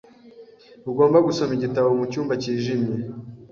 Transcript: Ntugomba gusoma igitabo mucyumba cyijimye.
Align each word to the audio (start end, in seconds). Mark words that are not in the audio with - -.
Ntugomba 0.81 1.17
gusoma 1.27 1.51
igitabo 1.55 1.87
mucyumba 1.99 2.33
cyijimye. 2.41 2.97